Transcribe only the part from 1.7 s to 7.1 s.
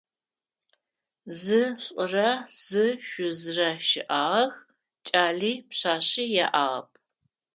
лӏырэ зы шъузырэ щыӏагъэх, кӏали пшъашъи яӏагъэп.